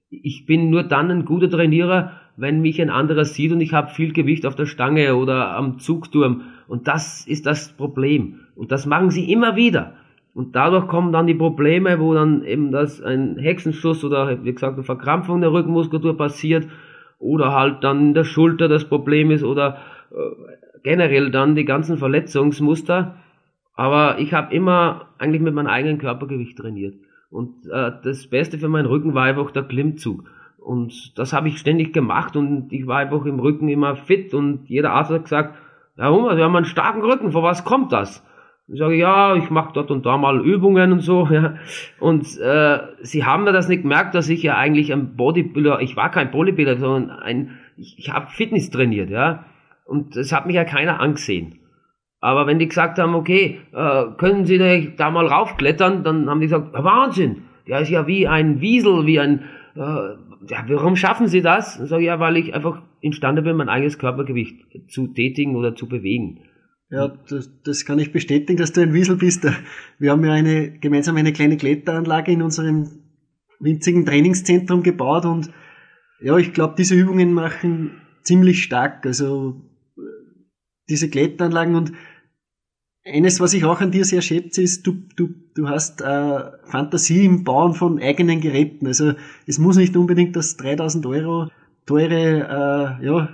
Ich 0.10 0.46
bin 0.46 0.70
nur 0.70 0.84
dann 0.84 1.12
ein 1.12 1.24
guter 1.24 1.50
Trainierer, 1.50 2.12
wenn 2.36 2.62
mich 2.62 2.82
ein 2.82 2.90
anderer 2.90 3.24
sieht 3.24 3.54
und 3.54 3.62
ich 3.62 3.72
habe 3.72 3.92
viel 3.92 4.12
Gewicht 4.12 4.46
auf 4.46 4.56
der 4.56 4.66
Stange 4.66 5.16
oder 5.16 5.56
am 5.56 5.80
Zugturm. 5.80 6.42
Und 6.68 6.90
das 6.90 7.26
ist 7.26 7.46
das 7.46 7.72
Problem. 7.72 8.40
Und 8.56 8.74
das 8.74 8.86
machen 8.86 9.12
sie 9.12 9.32
immer 9.32 9.56
wieder. 9.56 9.94
Und 10.34 10.56
dadurch 10.56 10.88
kommen 10.88 11.12
dann 11.12 11.28
die 11.28 11.34
Probleme, 11.34 12.00
wo 12.00 12.14
dann 12.14 12.44
eben 12.44 12.72
das 12.72 13.02
ein 13.02 13.38
Hexenschuss 13.38 14.04
oder 14.06 14.44
wie 14.44 14.54
gesagt 14.54 14.76
eine 14.76 14.84
Verkrampfung 14.84 15.42
der 15.42 15.52
Rückenmuskulatur 15.52 16.16
passiert 16.16 16.68
oder 17.20 17.52
halt 17.52 17.84
dann 17.84 18.00
in 18.00 18.14
der 18.14 18.24
Schulter 18.24 18.70
das 18.70 18.86
Problem 18.86 19.30
ist 19.32 19.44
oder 19.44 19.78
äh, 20.12 20.16
generell 20.84 21.32
dann 21.32 21.56
die 21.56 21.66
ganzen 21.66 21.98
Verletzungsmuster. 21.98 23.16
Aber 23.76 24.20
ich 24.20 24.34
habe 24.34 24.54
immer 24.54 25.08
eigentlich 25.18 25.42
mit 25.42 25.54
meinem 25.54 25.68
eigenen 25.68 25.98
Körpergewicht 25.98 26.58
trainiert. 26.58 26.96
Und 27.30 27.66
äh, 27.72 27.92
das 28.04 28.28
Beste 28.28 28.58
für 28.58 28.70
meinen 28.70 28.86
Rücken 28.86 29.14
war 29.14 29.24
einfach 29.24 29.52
der 29.52 29.64
Klimmzug. 29.64 30.24
Und 30.58 31.18
das 31.18 31.34
habe 31.34 31.48
ich 31.48 31.58
ständig 31.58 31.92
gemacht 31.92 32.36
und 32.36 32.72
ich 32.72 32.86
war 32.86 33.00
einfach 33.00 33.26
im 33.26 33.40
Rücken 33.40 33.68
immer 33.68 33.96
fit 33.96 34.34
und 34.34 34.70
jeder 34.70 34.92
Arzt 34.92 35.10
hat 35.12 35.24
gesagt, 35.24 35.58
ja 35.98 36.10
Hummer, 36.12 36.36
Sie 36.36 36.44
haben 36.44 36.56
einen 36.56 36.66
starken 36.66 37.02
Rücken, 37.02 37.32
vor 37.32 37.42
was 37.42 37.66
kommt 37.66 37.92
das? 37.92 38.24
Sage, 38.74 38.96
ja, 38.96 39.36
ich 39.36 39.50
mache 39.50 39.74
dort 39.74 39.92
und 39.92 40.06
da 40.06 40.18
mal 40.18 40.40
Übungen 40.46 40.92
und 40.94 41.02
so. 41.02 41.28
Ja. 41.32 41.56
Und 42.00 42.26
äh, 42.40 42.80
sie 43.02 43.26
haben 43.26 43.44
mir 43.44 43.54
das 43.54 43.68
nicht 43.68 43.84
gemerkt, 43.84 44.16
dass 44.16 44.30
ich 44.30 44.44
ja 44.44 44.56
eigentlich 44.58 44.92
ein 44.92 45.16
Bodybuilder, 45.16 45.82
ich 45.82 45.96
war 45.96 46.12
kein 46.12 46.32
Bodybuilder, 46.32 46.78
sondern 46.78 47.12
ein, 47.20 47.60
ich, 47.78 47.98
ich 47.98 48.14
habe 48.14 48.28
Fitness 48.30 48.70
trainiert, 48.70 49.10
ja. 49.10 49.46
Und 49.86 50.16
es 50.16 50.32
hat 50.32 50.46
mich 50.46 50.56
ja 50.56 50.64
keiner 50.64 51.00
angesehen. 51.00 51.60
Aber 52.22 52.46
wenn 52.48 52.60
die 52.60 52.68
gesagt 52.68 53.00
haben, 53.00 53.16
okay, 53.16 53.60
äh, 53.74 54.06
können 54.18 54.46
Sie 54.46 54.94
da 54.96 55.10
mal 55.10 55.26
raufklettern, 55.26 56.04
dann 56.04 56.30
haben 56.30 56.40
die 56.40 56.48
gesagt, 56.48 56.72
Wahnsinn, 56.74 57.44
der 57.68 57.80
ist 57.80 57.90
ja 57.90 58.08
wie 58.08 58.28
ein 58.28 58.62
Wiesel, 58.62 59.06
wie 59.06 59.20
ein, 59.20 59.44
äh, 59.76 59.80
ja, 59.80 60.64
warum 60.68 60.96
schaffen 60.96 61.28
Sie 61.28 61.42
das? 61.42 61.78
Dann 61.78 61.88
sage 61.88 62.04
ich, 62.04 62.08
ja, 62.08 62.20
weil 62.20 62.38
ich 62.38 62.54
einfach 62.54 62.82
imstande 63.02 63.42
bin, 63.42 63.58
mein 63.58 63.70
eigenes 63.70 63.98
Körpergewicht 63.98 64.90
zu 64.90 65.08
tätigen 65.08 65.56
oder 65.56 65.76
zu 65.76 65.90
bewegen. 65.90 66.42
Ja, 66.92 67.08
das, 67.30 67.50
das 67.64 67.86
kann 67.86 68.00
ich 68.00 68.12
bestätigen, 68.12 68.58
dass 68.58 68.74
du 68.74 68.82
ein 68.82 68.94
Wiesel 68.94 69.16
bist. 69.16 69.48
Wir 69.98 70.12
haben 70.12 70.26
ja 70.26 70.34
eine, 70.34 70.72
gemeinsam 70.72 71.16
eine 71.16 71.32
kleine 71.32 71.56
Kletteranlage 71.56 72.34
in 72.34 72.42
unserem 72.42 72.90
winzigen 73.62 74.06
Trainingszentrum 74.06 74.84
gebaut 74.84 75.26
und 75.26 75.50
ja, 76.22 76.38
ich 76.38 76.52
glaube, 76.52 76.76
diese 76.78 76.94
Übungen 76.96 77.34
machen 77.34 78.02
ziemlich 78.24 78.64
stark. 78.64 79.06
Also 79.06 79.62
diese 80.90 81.10
Kletteranlagen 81.10 81.76
und 81.76 81.94
eines, 83.06 83.40
was 83.40 83.54
ich 83.54 83.64
auch 83.64 83.80
an 83.80 83.92
dir 83.92 84.04
sehr 84.04 84.22
schätze, 84.22 84.62
ist, 84.62 84.86
du, 84.86 85.04
du, 85.16 85.30
du 85.56 85.70
hast 85.70 86.02
äh, 86.02 86.40
Fantasie 86.66 87.24
im 87.24 87.46
Bauen 87.46 87.74
von 87.74 88.00
eigenen 88.00 88.42
Geräten. 88.42 88.86
Also 88.86 89.14
es 89.48 89.60
muss 89.60 89.78
nicht 89.78 89.96
unbedingt 89.96 90.36
das 90.36 90.58
3000 90.58 91.06
Euro 91.06 91.50
teure 91.86 93.00
äh, 93.02 93.06
ja, 93.06 93.30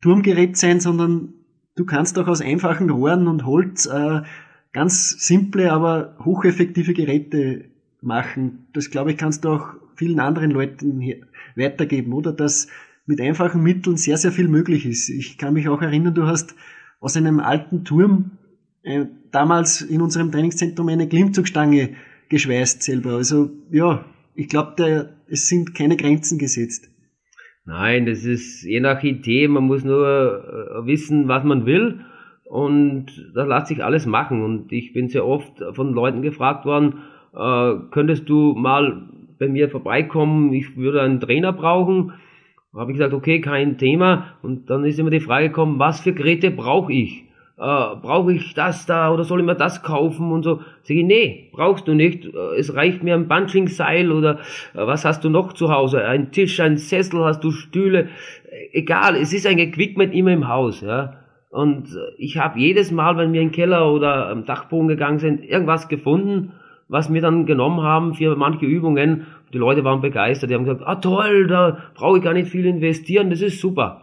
Turmgerät 0.00 0.56
sein, 0.56 0.80
sondern 0.80 1.34
du 1.74 1.84
kannst 1.84 2.18
auch 2.18 2.28
aus 2.28 2.40
einfachen 2.40 2.90
Rohren 2.90 3.28
und 3.28 3.44
Holz 3.44 3.86
äh, 3.86 4.22
ganz 4.72 5.10
simple, 5.26 5.72
aber 5.72 6.16
hocheffektive 6.24 6.94
Geräte 6.94 7.66
machen. 8.00 8.66
Das 8.72 8.90
glaube 8.90 9.12
ich 9.12 9.16
kannst 9.16 9.44
du 9.44 9.50
auch 9.50 9.68
vielen 9.96 10.20
anderen 10.20 10.50
Leuten 10.50 11.02
weitergeben, 11.56 12.12
oder? 12.12 12.32
Dass 12.32 12.68
mit 13.06 13.20
einfachen 13.20 13.62
Mitteln 13.62 13.96
sehr, 13.96 14.16
sehr 14.16 14.32
viel 14.32 14.48
möglich 14.48 14.86
ist. 14.86 15.08
Ich 15.08 15.38
kann 15.38 15.54
mich 15.54 15.68
auch 15.68 15.82
erinnern, 15.82 16.14
du 16.14 16.26
hast 16.26 16.54
aus 17.00 17.16
einem 17.16 17.40
alten 17.40 17.84
Turm 17.84 18.32
äh, 18.82 19.06
damals 19.30 19.80
in 19.80 20.00
unserem 20.00 20.30
Trainingszentrum 20.30 20.88
eine 20.88 21.08
Klimmzugstange 21.08 21.90
geschweißt 22.28 22.82
selber. 22.82 23.14
Also 23.14 23.50
ja, 23.70 24.04
ich 24.34 24.48
glaube, 24.48 25.14
es 25.28 25.48
sind 25.48 25.74
keine 25.74 25.96
Grenzen 25.96 26.38
gesetzt. 26.38 26.88
Nein, 27.64 28.06
das 28.06 28.24
ist 28.24 28.64
je 28.64 28.80
nach 28.80 29.02
Idee, 29.02 29.46
man 29.46 29.64
muss 29.64 29.84
nur 29.84 30.06
äh, 30.06 30.86
wissen, 30.86 31.28
was 31.28 31.44
man 31.44 31.64
will 31.64 32.00
und 32.44 33.06
da 33.34 33.44
lässt 33.44 33.68
sich 33.68 33.82
alles 33.82 34.04
machen. 34.04 34.42
Und 34.42 34.72
ich 34.72 34.92
bin 34.92 35.08
sehr 35.08 35.26
oft 35.26 35.62
von 35.72 35.94
Leuten 35.94 36.22
gefragt 36.22 36.66
worden, 36.66 36.98
äh, 37.34 37.74
könntest 37.90 38.28
du 38.28 38.54
mal 38.54 39.08
bei 39.38 39.48
mir 39.48 39.70
vorbeikommen, 39.70 40.52
ich 40.52 40.76
würde 40.76 41.02
einen 41.02 41.20
Trainer 41.20 41.52
brauchen. 41.52 42.12
Habe 42.74 42.92
ich 42.92 42.98
gesagt, 42.98 43.14
okay, 43.14 43.40
kein 43.40 43.78
Thema. 43.78 44.36
Und 44.42 44.70
dann 44.70 44.84
ist 44.84 44.98
immer 44.98 45.10
die 45.10 45.20
Frage 45.20 45.48
gekommen, 45.48 45.78
was 45.78 46.00
für 46.00 46.12
Geräte 46.12 46.50
brauche 46.50 46.92
ich? 46.92 47.24
Äh, 47.58 47.96
brauche 48.02 48.32
ich 48.32 48.54
das 48.54 48.86
da 48.86 49.12
oder 49.12 49.24
soll 49.24 49.40
ich 49.40 49.46
mir 49.46 49.54
das 49.54 49.82
kaufen 49.82 50.32
und 50.32 50.42
so. 50.42 50.60
Sag 50.82 50.96
ich, 50.96 51.04
nee, 51.04 51.50
brauchst 51.52 51.86
du 51.86 51.94
nicht. 51.94 52.24
Äh, 52.24 52.58
es 52.58 52.74
reicht 52.74 53.02
mir 53.02 53.14
ein 53.14 53.28
Bunching-Seil 53.28 54.10
oder 54.10 54.38
äh, 54.74 54.86
was 54.86 55.04
hast 55.04 55.22
du 55.22 55.28
noch 55.28 55.52
zu 55.52 55.70
Hause? 55.70 56.04
Ein 56.04 56.32
Tisch, 56.32 56.58
ein 56.60 56.78
Sessel, 56.78 57.24
hast 57.24 57.44
du 57.44 57.50
Stühle? 57.50 58.08
Äh, 58.50 58.78
egal, 58.78 59.16
es 59.16 59.34
ist 59.34 59.46
ein 59.46 59.58
Equipment 59.58 60.14
immer 60.14 60.32
im 60.32 60.48
Haus, 60.48 60.80
ja. 60.80 61.18
Und 61.50 61.94
äh, 61.94 61.98
ich 62.16 62.38
habe 62.38 62.58
jedes 62.58 62.90
Mal, 62.90 63.18
wenn 63.18 63.34
wir 63.34 63.42
in 63.42 63.48
den 63.48 63.54
Keller 63.54 63.92
oder 63.92 64.30
am 64.30 64.46
Dachboden 64.46 64.88
gegangen 64.88 65.18
sind, 65.18 65.44
irgendwas 65.44 65.88
gefunden, 65.88 66.52
was 66.88 67.12
wir 67.12 67.20
dann 67.20 67.44
genommen 67.44 67.82
haben 67.82 68.14
für 68.14 68.34
manche 68.34 68.64
Übungen. 68.64 69.26
Die 69.52 69.58
Leute 69.58 69.84
waren 69.84 70.00
begeistert, 70.00 70.48
die 70.48 70.54
haben 70.54 70.64
gesagt, 70.64 70.82
ah 70.86 70.96
toll, 70.96 71.46
da 71.46 71.76
brauche 71.94 72.16
ich 72.16 72.24
gar 72.24 72.32
nicht 72.32 72.48
viel 72.48 72.64
investieren, 72.64 73.28
das 73.28 73.42
ist 73.42 73.60
super. 73.60 74.01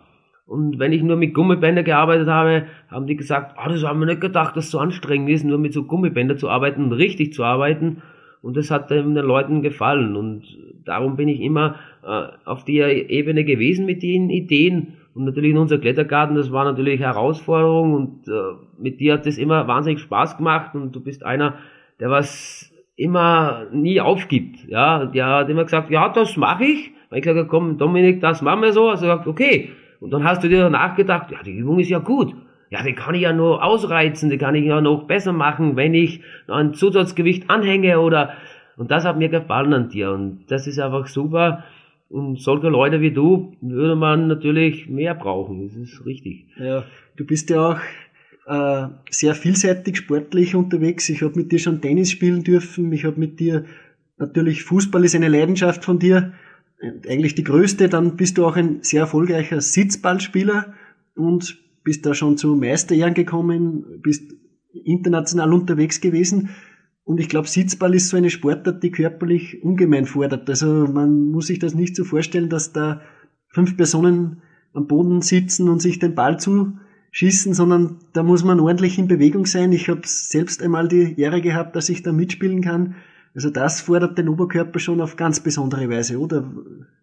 Und 0.50 0.80
wenn 0.80 0.92
ich 0.94 1.04
nur 1.04 1.16
mit 1.16 1.36
Gummibänder 1.36 1.84
gearbeitet 1.84 2.28
habe, 2.28 2.66
haben 2.90 3.06
die 3.06 3.16
gesagt, 3.16 3.54
ah, 3.56 3.70
das 3.70 3.84
haben 3.84 4.00
wir 4.00 4.08
nicht 4.08 4.20
gedacht, 4.20 4.58
dass 4.58 4.66
es 4.66 4.72
so 4.72 4.80
anstrengend 4.80 5.30
ist, 5.30 5.46
nur 5.46 5.60
mit 5.60 5.74
so 5.74 5.84
Gummibänder 5.84 6.38
zu 6.38 6.50
arbeiten 6.50 6.86
und 6.86 6.94
richtig 6.94 7.34
zu 7.34 7.44
arbeiten. 7.44 8.02
Und 8.42 8.58
das 8.58 8.72
hat 8.72 8.90
den 8.90 9.14
Leuten 9.14 9.62
gefallen. 9.62 10.16
Und 10.16 10.46
darum 10.86 11.18
bin 11.18 11.28
ich 11.28 11.40
immer 11.42 11.76
äh, 12.04 12.30
auf 12.46 12.66
der 12.66 13.12
Ebene 13.12 13.44
gewesen 13.44 13.86
mit 13.86 14.02
den 14.02 14.32
Ideen. 14.32 14.94
Und 15.14 15.26
natürlich 15.26 15.52
in 15.52 15.60
unser 15.60 15.78
Klettergarten, 15.78 16.36
das 16.36 16.52
war 16.52 16.64
natürlich 16.64 17.00
Herausforderung. 17.00 17.94
Und 17.94 18.28
äh, 18.28 18.32
mit 18.80 19.00
dir 19.00 19.14
hat 19.14 19.28
das 19.28 19.38
immer 19.38 19.68
wahnsinnig 19.68 20.00
Spaß 20.00 20.38
gemacht. 20.38 20.74
Und 20.74 20.96
du 20.96 21.00
bist 21.00 21.24
einer, 21.24 21.60
der 22.00 22.10
was 22.10 22.74
immer 22.96 23.68
nie 23.72 24.02
aufgibt. 24.02 24.68
Ja, 24.68 25.06
der 25.06 25.28
hat 25.28 25.50
immer 25.50 25.66
gesagt, 25.66 25.92
ja, 25.92 26.10
das 26.10 26.38
mache 26.38 26.64
ich. 26.64 26.92
Weil 27.12 27.20
ich 27.20 27.26
gesagt 27.26 27.50
komm, 27.50 27.78
Dominik, 27.78 28.20
das 28.20 28.42
machen 28.42 28.64
wir 28.64 28.74
so. 28.74 28.90
Also 28.90 29.06
sagt, 29.06 29.28
okay, 29.28 29.70
und 30.00 30.12
dann 30.12 30.24
hast 30.24 30.44
du 30.44 30.50
dir 30.50 30.70
nachgedacht, 30.70 31.32
ja, 31.32 31.44
die 31.44 31.58
Übung 31.58 31.80
ist 31.80 31.90
ja 31.90 32.00
gut. 32.00 32.34
Ja, 32.70 32.84
die 32.84 32.94
kann 32.94 33.16
ich 33.16 33.22
ja 33.22 33.34
nur 33.34 33.64
ausreizen, 33.64 34.30
die 34.30 34.38
kann 34.38 34.56
ich 34.56 34.66
ja 34.66 34.80
noch 34.80 35.04
besser 35.08 35.34
machen, 35.34 35.76
wenn 35.76 35.94
ich 35.94 36.22
ein 36.48 36.74
Zusatzgewicht 36.74 37.50
anhänge 37.50 38.00
oder, 38.00 38.34
und 38.78 38.92
das 38.92 39.06
hat 39.06 39.18
mir 39.18 39.30
gefallen 39.30 39.74
an 39.74 39.90
dir 39.90 40.12
und 40.12 40.46
das 40.50 40.68
ist 40.68 40.80
einfach 40.80 41.08
super. 41.08 41.64
Und 42.10 42.40
solche 42.40 42.70
Leute 42.70 43.02
wie 43.02 43.12
du 43.12 43.56
würde 43.62 43.96
man 43.96 44.28
natürlich 44.28 44.88
mehr 44.88 45.16
brauchen, 45.16 45.68
das 45.68 45.76
ist 45.76 46.06
richtig. 46.06 46.46
Ja, 46.58 46.84
du 47.16 47.26
bist 47.26 47.50
ja 47.50 47.70
auch 47.70 47.80
äh, 48.48 48.90
sehr 49.10 49.36
vielseitig 49.36 49.98
sportlich 49.98 50.56
unterwegs. 50.56 51.10
Ich 51.10 51.22
habe 51.22 51.36
mit 51.36 51.52
dir 51.52 51.60
schon 51.60 51.82
Tennis 51.82 52.12
spielen 52.12 52.44
dürfen, 52.44 52.92
ich 52.94 53.06
habe 53.06 53.20
mit 53.20 53.40
dir 53.40 53.66
natürlich 54.18 54.64
Fußball 54.64 55.04
ist 55.06 55.16
eine 55.16 55.30
Leidenschaft 55.30 55.86
von 55.86 55.98
dir 55.98 56.34
eigentlich 56.82 57.36
die 57.36 57.44
größte, 57.44 57.90
dann 57.90 58.16
bist 58.16 58.38
du 58.38 58.46
auch 58.46 58.56
ein 58.56 58.80
sehr 58.82 59.02
erfolgreicher 59.02 59.62
Sitzballspieler 59.62 60.74
und 61.16 61.58
bist 61.84 62.06
da 62.06 62.14
schon 62.14 62.38
zu 62.38 62.56
Meisterehren 62.56 63.14
gekommen, 63.14 63.86
bist 64.02 64.34
international 64.72 65.54
unterwegs 65.54 66.02
gewesen. 66.02 66.50
Und 67.04 67.20
ich 67.20 67.28
glaube, 67.28 67.48
Sitzball 67.48 67.96
ist 67.96 68.10
so 68.10 68.18
eine 68.18 68.30
Sportart, 68.30 68.84
die 68.84 68.92
körperlich 68.92 69.64
ungemein 69.64 70.06
fordert. 70.06 70.48
Also 70.50 70.86
man 70.86 71.32
muss 71.32 71.48
sich 71.48 71.60
das 71.60 71.74
nicht 71.74 71.96
so 71.96 72.04
vorstellen, 72.04 72.50
dass 72.50 72.72
da 72.72 73.02
fünf 73.48 73.76
Personen 73.76 74.44
am 74.74 74.88
Boden 74.88 75.22
sitzen 75.22 75.70
und 75.70 75.82
sich 75.82 75.98
den 75.98 76.14
Ball 76.14 76.40
zuschießen, 76.40 77.54
sondern 77.54 77.98
da 78.14 78.22
muss 78.22 78.44
man 78.44 78.60
ordentlich 78.60 79.00
in 79.00 79.08
Bewegung 79.08 79.48
sein. 79.48 79.72
Ich 79.72 79.90
habe 79.90 80.02
selbst 80.04 80.62
einmal 80.62 80.88
die 80.88 81.20
Ehre 81.20 81.42
gehabt, 81.42 81.76
dass 81.76 81.90
ich 81.90 82.04
da 82.04 82.14
mitspielen 82.14 82.62
kann. 82.62 82.96
Also 83.36 83.50
das 83.50 83.82
fordert 83.82 84.18
den 84.18 84.30
Oberkörper 84.30 84.80
schon 84.80 85.02
auf 85.02 85.16
ganz 85.16 85.42
besondere 85.42 85.90
Weise, 85.90 86.20
oder? 86.20 86.44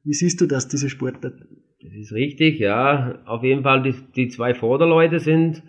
Wie 0.05 0.13
siehst 0.13 0.41
du 0.41 0.47
das, 0.47 0.69
diese 0.69 0.89
Sportart? 0.89 1.35
Das 1.83 1.95
ist 1.95 2.13
richtig, 2.13 2.59
ja. 2.59 3.19
Auf 3.27 3.43
jeden 3.43 3.63
Fall, 3.63 3.83
die, 3.83 3.95
die 4.15 4.29
zwei 4.29 4.55
Vorderleute 4.55 5.21
sind 5.21 5.63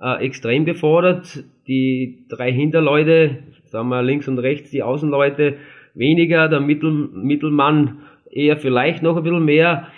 äh, 0.00 0.24
extrem 0.24 0.64
gefordert. 0.64 1.44
Die 1.66 2.26
drei 2.28 2.52
Hinterleute, 2.52 3.38
sagen 3.64 3.88
wir 3.88 4.02
links 4.02 4.28
und 4.28 4.38
rechts, 4.38 4.70
die 4.70 4.82
Außenleute 4.82 5.56
weniger, 5.94 6.48
der 6.48 6.60
Mittel, 6.60 6.92
Mittelmann 6.92 7.98
eher 8.30 8.56
vielleicht 8.56 9.02
noch 9.02 9.16
ein 9.16 9.22
bisschen 9.22 9.44
mehr. 9.44 9.88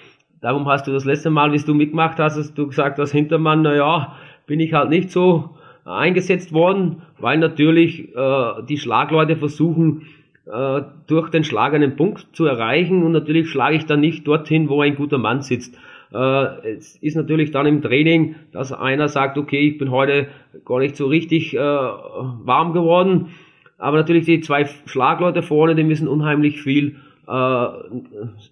Darum 0.40 0.68
hast 0.68 0.86
du 0.86 0.92
das 0.92 1.04
letzte 1.04 1.30
Mal, 1.30 1.52
wie 1.52 1.58
du 1.58 1.74
mitgemacht 1.74 2.18
hast, 2.18 2.36
hast 2.36 2.54
du 2.54 2.68
gesagt, 2.68 3.00
als 3.00 3.12
Hintermann, 3.12 3.62
na 3.62 3.74
ja, 3.74 4.16
bin 4.46 4.60
ich 4.60 4.72
halt 4.72 4.88
nicht 4.88 5.10
so 5.10 5.57
eingesetzt 5.88 6.52
worden, 6.52 7.02
weil 7.18 7.38
natürlich 7.38 8.14
äh, 8.14 8.62
die 8.68 8.78
Schlagleute 8.78 9.36
versuchen, 9.36 10.02
äh, 10.46 10.82
durch 11.06 11.30
den 11.30 11.44
Schlag 11.44 11.74
einen 11.74 11.96
Punkt 11.96 12.28
zu 12.32 12.46
erreichen 12.46 13.02
und 13.02 13.12
natürlich 13.12 13.50
schlage 13.50 13.76
ich 13.76 13.86
dann 13.86 14.00
nicht 14.00 14.26
dorthin, 14.26 14.68
wo 14.68 14.80
ein 14.80 14.96
guter 14.96 15.18
Mann 15.18 15.42
sitzt. 15.42 15.76
Äh, 16.12 16.76
es 16.76 16.96
ist 16.96 17.16
natürlich 17.16 17.50
dann 17.50 17.66
im 17.66 17.82
Training, 17.82 18.36
dass 18.52 18.72
einer 18.72 19.08
sagt, 19.08 19.36
okay, 19.36 19.60
ich 19.60 19.78
bin 19.78 19.90
heute 19.90 20.28
gar 20.64 20.78
nicht 20.78 20.96
so 20.96 21.06
richtig 21.06 21.54
äh, 21.54 21.58
warm 21.58 22.72
geworden, 22.72 23.28
aber 23.76 23.98
natürlich 23.98 24.24
die 24.24 24.40
zwei 24.40 24.66
Schlagleute 24.86 25.42
vorne, 25.42 25.74
die 25.74 25.84
müssen 25.84 26.08
unheimlich 26.08 26.62
viel 26.62 26.96
äh, 27.28 27.66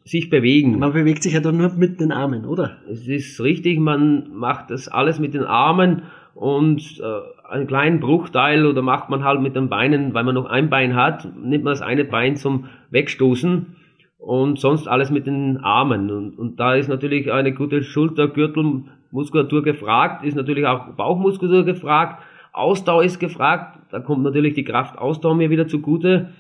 sich 0.05 0.29
bewegen. 0.29 0.79
Man 0.79 0.93
bewegt 0.93 1.23
sich 1.23 1.33
ja 1.33 1.41
dann 1.41 1.57
nur 1.57 1.73
mit 1.75 1.99
den 1.99 2.13
Armen, 2.13 2.45
oder? 2.45 2.77
Es 2.91 3.09
ist 3.09 3.41
richtig, 3.41 3.79
man 3.79 4.31
macht 4.35 4.71
das 4.71 4.89
alles 4.89 5.19
mit 5.19 5.33
den 5.35 5.45
Armen 5.45 6.03
und 6.37 7.01
äh, 7.01 7.49
einen 7.51 7.67
kleinen 7.67 7.99
Bruchteil 7.99 8.67
oder 8.67 8.83
macht 8.83 9.09
man 9.09 9.25
halt 9.25 9.41
mit 9.41 9.57
den 9.57 9.71
Beinen, 9.71 10.13
weil 10.13 10.23
man 10.23 10.35
noch 10.35 10.45
ein 10.45 10.69
Bein 10.69 10.95
hat, 10.95 11.27
nimmt 11.35 11.65
man 11.65 11.73
das 11.73 11.81
eine 11.81 12.05
Bein 12.05 12.37
zum 12.37 12.67
Wegstoßen 12.91 13.75
und 14.19 14.59
sonst 14.59 14.87
alles 14.87 15.11
mit 15.11 15.27
den 15.27 15.57
Armen. 15.57 16.11
Und, 16.11 16.39
und 16.39 16.61
da 16.61 16.75
ist 16.75 16.89
natürlich 16.89 17.33
eine 17.33 17.55
gute 17.55 17.83
Schultergürtelmuskulatur 17.83 19.63
gefragt, 19.63 20.27
ist 20.27 20.37
natürlich 20.37 20.67
auch 20.67 20.89
Bauchmuskulatur 20.89 21.65
gefragt, 21.65 22.23
Ausdauer 22.53 23.05
ist 23.05 23.19
gefragt, 23.19 23.79
da 23.91 24.01
kommt 24.01 24.23
natürlich 24.23 24.53
die 24.53 24.65
Kraftausdauer 24.65 25.37
mir 25.37 25.49
wieder 25.49 25.67
zugute. 25.67 26.33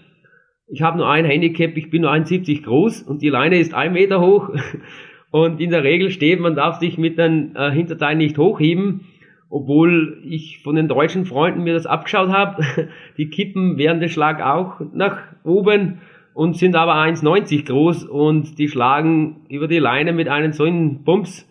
Ich 0.67 0.83
habe 0.83 0.99
nur 0.99 1.09
ein 1.09 1.25
Handicap, 1.25 1.75
ich 1.75 1.89
bin 1.89 2.03
nur 2.03 2.13
1,70 2.13 2.65
groß 2.65 3.03
und 3.03 3.23
die 3.23 3.31
Leine 3.31 3.59
ist 3.59 3.73
ein 3.73 3.95
Meter 3.95 4.21
hoch 4.21 4.51
und 5.31 5.59
in 5.59 5.71
der 5.71 5.85
Regel 5.85 6.11
steht, 6.11 6.41
man 6.41 6.55
darf 6.55 6.81
sich 6.81 6.99
mit 6.99 7.17
den 7.17 7.57
äh, 7.57 7.71
Hinterteilen 7.71 8.19
nicht 8.19 8.37
hochheben 8.37 9.07
obwohl 9.49 10.23
ich 10.25 10.63
von 10.63 10.75
den 10.77 10.89
deutschen 10.89 11.25
Freunden 11.25 11.63
mir 11.63 11.75
das 11.75 11.87
abgeschaut 11.87 12.31
habe, 12.31 12.63
die 13.17 13.29
kippen 13.29 13.79
während 13.79 14.03
des 14.03 14.13
Schlag 14.13 14.43
auch 14.43 14.81
nach 14.93 15.19
oben 15.45 16.01
und 16.35 16.57
sind 16.57 16.77
aber 16.77 16.97
1,90 16.97 17.67
groß 17.67 18.05
und 18.05 18.59
die 18.59 18.69
schlagen 18.69 19.47
über 19.49 19.69
die 19.69 19.79
Leine 19.79 20.13
mit 20.13 20.29
einem 20.29 20.53
solchen 20.53 21.03
Bums, 21.05 21.51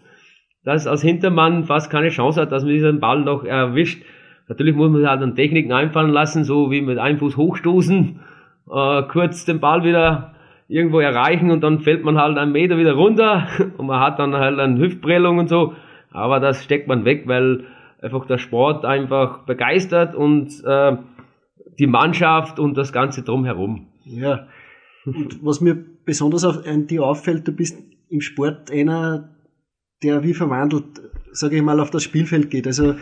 dass 0.64 0.88
als 0.88 1.02
Hintermann 1.02 1.64
fast 1.64 1.90
keine 1.90 2.10
Chance 2.10 2.42
hat, 2.42 2.52
dass 2.52 2.64
man 2.64 2.74
diesen 2.74 3.00
Ball 3.00 3.22
noch 3.22 3.44
erwischt. 3.44 4.04
Natürlich 4.48 4.76
muss 4.76 4.92
man 4.92 5.02
sich 5.02 5.10
halt 5.10 5.24
an 5.24 5.36
Techniken 5.36 5.72
einfallen 5.72 6.12
lassen, 6.12 6.44
so 6.44 6.70
wie 6.70 6.82
mit 6.82 7.00
einem 7.00 7.18
Fuß 7.18 7.36
hochstoßen, 7.38 8.20
äh, 8.72 9.04
kurz 9.04 9.46
den 9.46 9.60
Ball 9.60 9.84
wieder 9.84 10.36
irgendwo 10.68 11.00
erreichen 11.00 11.52
und 11.52 11.64
dann 11.64 11.80
fällt 11.80 12.04
man 12.04 12.18
halt 12.18 12.38
einen 12.38 12.52
Meter 12.52 12.78
wieder 12.78 12.94
runter 12.94 13.48
und 13.78 13.88
man 13.88 14.00
hat 14.00 14.20
dann 14.20 14.36
halt 14.36 14.60
eine 14.60 14.80
Hüftprellung 14.80 15.40
und 15.40 15.48
so. 15.48 15.74
Aber 16.12 16.40
das 16.40 16.64
steckt 16.64 16.88
man 16.88 17.06
weg, 17.06 17.24
weil 17.26 17.66
einfach 18.02 18.26
der 18.28 18.38
Sport 18.38 18.86
einfach 18.86 19.46
begeistert 19.46 20.16
und 20.16 20.64
äh, 20.66 20.98
die 21.80 21.88
Mannschaft 21.88 22.60
und 22.60 22.76
das 22.76 22.94
Ganze 22.94 23.24
drumherum. 23.24 23.88
Ja, 24.06 24.48
und 25.06 25.44
was 25.44 25.62
mir 25.62 25.76
besonders 26.06 26.44
auf 26.44 26.64
dir 26.64 27.04
auffällt, 27.04 27.48
du 27.48 27.52
bist 27.52 27.78
im 28.10 28.22
Sport 28.22 28.72
einer, 28.72 29.36
der 30.04 30.24
wie 30.24 30.34
verwandelt, 30.34 31.02
sage 31.32 31.58
ich 31.58 31.62
mal, 31.62 31.80
auf 31.80 31.92
das 31.92 32.04
Spielfeld 32.04 32.50
geht. 32.50 32.68
Also 32.68 32.96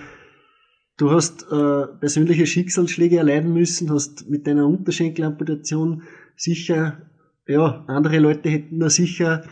du 0.97 1.11
hast 1.11 1.43
äh, 1.51 1.87
persönliche 1.99 2.45
Schicksalsschläge 2.45 3.17
erleiden 3.17 3.53
müssen, 3.53 3.91
hast 3.91 4.29
mit 4.29 4.47
deiner 4.47 4.67
Unterschenkelamputation 4.67 6.03
sicher, 6.35 7.01
ja, 7.47 7.83
andere 7.87 8.19
Leute 8.19 8.49
hätten 8.49 8.79
da 8.79 8.89
sicher 8.89 9.43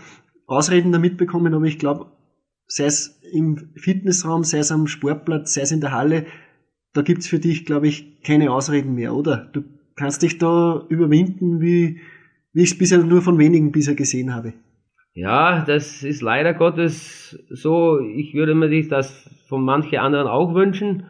Ausreden 0.48 0.92
damit 0.92 1.18
bekommen, 1.18 1.54
aber 1.54 1.66
ich 1.66 1.80
glaube, 1.80 2.12
sei 2.72 2.86
es 2.86 3.20
im 3.34 3.58
Fitnessraum, 3.75 4.46
sei 4.46 4.60
es 4.60 4.72
am 4.72 4.88
Sportplatz, 4.88 5.54
sei 5.54 5.62
es 5.62 5.74
in 5.74 5.82
der 5.82 5.92
Halle, 5.92 6.25
da 6.94 7.01
gibt's 7.01 7.28
für 7.28 7.40
dich, 7.40 7.66
glaube 7.66 7.88
ich, 7.88 8.22
keine 8.24 8.51
Ausreden 8.51 8.96
mehr, 8.96 9.13
oder? 9.13 9.50
Du 9.51 9.63
kannst 9.96 10.22
dich 10.22 10.38
da 10.38 10.86
überwinden, 10.88 11.60
wie, 11.60 12.00
wie 12.54 12.63
ich 12.63 12.72
es 12.72 12.78
bisher 12.78 13.00
nur 13.00 13.22
von 13.22 13.38
wenigen 13.38 13.74
bisher 13.74 13.96
gesehen 13.96 14.34
habe. 14.34 14.54
Ja, 15.13 15.66
das 15.66 16.04
ist 16.04 16.22
leider 16.22 16.54
Gottes 16.54 17.38
so. 17.50 18.00
Ich 18.00 18.34
würde 18.34 18.56
mir 18.56 18.88
das 18.88 19.30
von 19.50 19.66
manchen 19.66 20.00
anderen 20.00 20.28
auch 20.28 20.54
wünschen. 20.54 21.04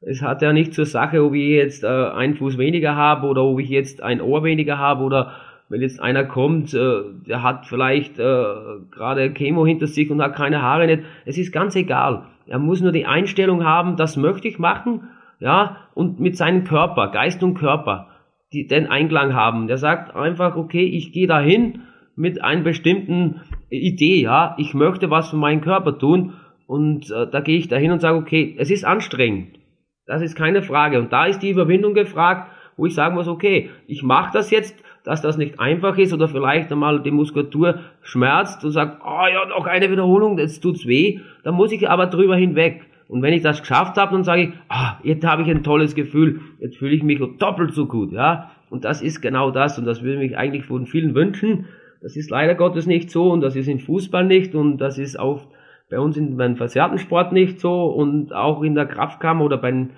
Es 0.00 0.22
hat 0.22 0.42
ja 0.42 0.52
nicht 0.52 0.74
zur 0.74 0.86
Sache, 0.86 1.24
ob 1.24 1.34
ich 1.34 1.48
jetzt 1.48 1.82
äh, 1.82 1.88
einen 1.88 2.36
Fuß 2.36 2.56
weniger 2.56 2.94
habe 2.94 3.26
oder 3.26 3.42
ob 3.42 3.58
ich 3.58 3.68
jetzt 3.68 4.00
ein 4.00 4.20
Ohr 4.20 4.44
weniger 4.44 4.78
habe 4.78 5.02
oder 5.02 5.34
wenn 5.70 5.80
jetzt 5.82 6.02
einer 6.02 6.24
kommt, 6.24 6.74
äh, 6.74 7.02
der 7.26 7.42
hat 7.42 7.66
vielleicht 7.66 8.18
äh, 8.18 8.44
gerade 8.90 9.32
Chemo 9.32 9.64
hinter 9.64 9.86
sich 9.86 10.10
und 10.10 10.20
hat 10.20 10.34
keine 10.34 10.60
Haare 10.60 10.86
nicht. 10.86 11.04
Es 11.24 11.38
ist 11.38 11.52
ganz 11.52 11.76
egal. 11.76 12.26
Er 12.46 12.58
muss 12.58 12.80
nur 12.80 12.90
die 12.90 13.06
Einstellung 13.06 13.64
haben, 13.64 13.96
das 13.96 14.16
möchte 14.16 14.48
ich 14.48 14.58
machen, 14.58 15.08
ja, 15.38 15.76
und 15.94 16.18
mit 16.18 16.36
seinem 16.36 16.64
Körper, 16.64 17.08
Geist 17.08 17.42
und 17.44 17.54
Körper, 17.54 18.08
die 18.52 18.66
den 18.66 18.88
Einklang 18.88 19.32
haben. 19.32 19.68
Der 19.68 19.78
sagt 19.78 20.14
einfach, 20.14 20.56
okay, 20.56 20.84
ich 20.84 21.12
gehe 21.12 21.28
dahin 21.28 21.82
mit 22.16 22.42
einer 22.42 22.62
bestimmten 22.62 23.42
Idee, 23.70 24.22
ja, 24.22 24.56
ich 24.58 24.74
möchte 24.74 25.08
was 25.08 25.30
für 25.30 25.36
meinen 25.36 25.60
Körper 25.60 25.96
tun 25.96 26.34
und 26.66 27.10
äh, 27.12 27.30
da 27.30 27.40
gehe 27.40 27.58
ich 27.58 27.68
dahin 27.68 27.92
und 27.92 28.00
sage, 28.00 28.18
okay, 28.18 28.56
es 28.58 28.70
ist 28.70 28.84
anstrengend. 28.84 29.60
Das 30.06 30.20
ist 30.20 30.34
keine 30.34 30.62
Frage. 30.62 30.98
Und 30.98 31.12
da 31.12 31.26
ist 31.26 31.38
die 31.38 31.50
Überwindung 31.50 31.94
gefragt, 31.94 32.50
wo 32.76 32.86
ich 32.86 32.94
sagen 32.94 33.14
muss, 33.14 33.28
okay, 33.28 33.70
ich 33.86 34.02
mache 34.02 34.30
das 34.32 34.50
jetzt, 34.50 34.82
dass 35.04 35.22
das 35.22 35.36
nicht 35.38 35.58
einfach 35.58 35.96
ist 35.98 36.12
oder 36.12 36.28
vielleicht 36.28 36.70
einmal 36.72 37.02
die 37.02 37.10
Muskulatur 37.10 37.80
schmerzt 38.02 38.64
und 38.64 38.72
sagt, 38.72 39.00
oh 39.04 39.26
ja, 39.32 39.46
noch 39.46 39.66
eine 39.66 39.90
Wiederholung, 39.90 40.38
jetzt 40.38 40.60
tut's 40.60 40.86
weh, 40.86 41.20
dann 41.42 41.54
muss 41.54 41.72
ich 41.72 41.88
aber 41.88 42.06
drüber 42.06 42.36
hinweg. 42.36 42.82
Und 43.08 43.22
wenn 43.22 43.32
ich 43.32 43.42
das 43.42 43.60
geschafft 43.60 43.96
habe, 43.96 44.12
dann 44.12 44.24
sage 44.24 44.42
ich, 44.42 44.50
ah, 44.68 44.98
jetzt 45.02 45.26
habe 45.26 45.42
ich 45.42 45.50
ein 45.50 45.64
tolles 45.64 45.94
Gefühl, 45.94 46.40
jetzt 46.60 46.76
fühle 46.76 46.94
ich 46.94 47.02
mich 47.02 47.20
doppelt 47.38 47.74
so 47.74 47.86
gut, 47.86 48.12
ja. 48.12 48.52
Und 48.68 48.84
das 48.84 49.02
ist 49.02 49.20
genau 49.20 49.50
das 49.50 49.78
und 49.78 49.84
das 49.84 50.02
würde 50.02 50.22
ich 50.22 50.30
mich 50.30 50.38
eigentlich 50.38 50.64
von 50.64 50.86
vielen 50.86 51.14
wünschen. 51.14 51.66
Das 52.02 52.16
ist 52.16 52.30
leider 52.30 52.54
Gottes 52.54 52.86
nicht 52.86 53.10
so 53.10 53.30
und 53.30 53.40
das 53.40 53.56
ist 53.56 53.66
im 53.66 53.80
Fußball 53.80 54.24
nicht 54.24 54.54
und 54.54 54.78
das 54.78 54.96
ist 54.96 55.18
auch 55.18 55.48
bei 55.90 55.98
uns 55.98 56.16
in 56.16 56.36
beim 56.36 56.56
verzerrten 56.56 56.98
Sport 56.98 57.32
nicht 57.32 57.58
so 57.58 57.86
und 57.86 58.32
auch 58.32 58.62
in 58.62 58.76
der 58.76 58.86
Kraftkammer 58.86 59.44
oder 59.44 59.58
beim 59.58 59.90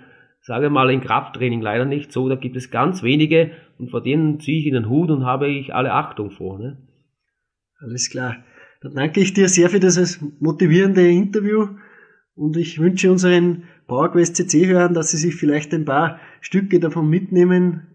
sage 0.43 0.71
mal, 0.71 0.91
im 0.91 1.01
Krafttraining 1.01 1.61
leider 1.61 1.85
nicht 1.85 2.13
so. 2.13 2.29
Da 2.29 2.35
gibt 2.35 2.57
es 2.57 2.71
ganz 2.71 3.03
wenige 3.03 3.53
und 3.79 3.91
vor 3.91 4.03
denen 4.03 4.41
ziehe 4.41 4.61
ich 4.61 4.67
in 4.67 4.75
den 4.75 4.89
Hut 4.89 5.11
und 5.11 5.25
habe 5.25 5.49
ich 5.49 5.75
alle 5.75 5.93
Achtung 5.93 6.31
vor. 6.31 6.59
Ne? 6.59 6.79
Alles 7.81 8.11
klar. 8.11 8.37
Dann 8.81 8.95
danke 8.95 9.21
ich 9.21 9.33
dir 9.33 9.49
sehr 9.49 9.71
für 9.71 9.81
dieses 9.81 10.21
motivierende 10.41 11.09
Interview 11.09 11.69
und 12.35 12.57
ich 12.57 12.81
wünsche 12.81 13.11
unseren 13.11 13.65
PowerQuest 13.87 14.37
CC-Hörern, 14.37 14.95
dass 14.95 15.11
sie 15.11 15.19
sich 15.19 15.37
vielleicht 15.37 15.73
ein 15.73 15.85
paar 15.85 16.19
Stücke 16.41 16.81
davon 16.81 17.09
mitnehmen. 17.09 17.87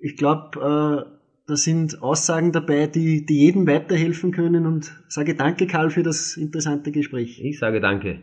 Ich 0.00 0.16
glaube, 0.16 0.60
äh, 0.60 1.16
da 1.48 1.56
sind 1.56 2.02
Aussagen 2.02 2.52
dabei, 2.52 2.86
die, 2.86 3.24
die 3.24 3.40
jedem 3.40 3.66
weiterhelfen 3.66 4.32
können 4.32 4.66
und 4.66 4.92
sage 5.08 5.34
danke, 5.34 5.66
Karl, 5.66 5.90
für 5.90 6.02
das 6.02 6.36
interessante 6.36 6.92
Gespräch. 6.92 7.40
Ich 7.42 7.58
sage 7.58 7.80
danke. 7.80 8.22